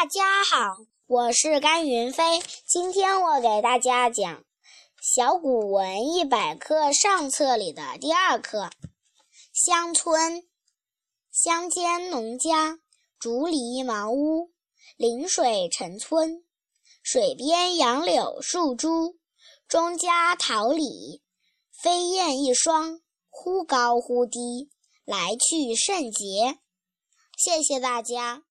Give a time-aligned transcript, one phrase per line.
[0.00, 0.76] 大家好，
[1.08, 2.40] 我是甘云飞。
[2.64, 4.32] 今天我给大家讲
[5.02, 8.66] 《小古文一百课上册》里的第二课
[9.52, 10.42] 《乡村》。
[11.32, 12.78] 乡间农家，
[13.18, 14.52] 竹篱茅屋，
[14.96, 16.44] 临水成村。
[17.02, 19.16] 水边杨柳树株，
[19.66, 21.24] 中家桃李。
[21.72, 24.70] 飞燕一双，忽高忽低，
[25.04, 26.60] 来去甚捷。
[27.36, 28.44] 谢谢大家。